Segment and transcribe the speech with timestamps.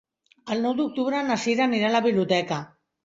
[0.53, 2.59] El nou d'octubre na Sira anirà a la biblioteca.